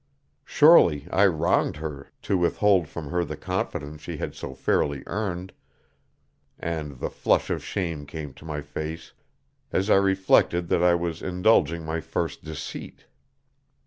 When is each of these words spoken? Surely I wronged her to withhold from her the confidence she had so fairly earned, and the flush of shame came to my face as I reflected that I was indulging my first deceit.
Surely 0.45 1.07
I 1.11 1.27
wronged 1.27 1.75
her 1.75 2.07
to 2.23 2.35
withhold 2.35 2.87
from 2.87 3.11
her 3.11 3.23
the 3.23 3.37
confidence 3.37 4.01
she 4.01 4.17
had 4.17 4.33
so 4.33 4.55
fairly 4.55 5.03
earned, 5.05 5.53
and 6.57 6.97
the 6.97 7.11
flush 7.11 7.51
of 7.51 7.63
shame 7.63 8.07
came 8.07 8.33
to 8.33 8.43
my 8.45 8.61
face 8.63 9.13
as 9.71 9.91
I 9.91 9.97
reflected 9.97 10.69
that 10.69 10.81
I 10.81 10.95
was 10.95 11.21
indulging 11.21 11.85
my 11.85 12.01
first 12.01 12.43
deceit. 12.43 13.05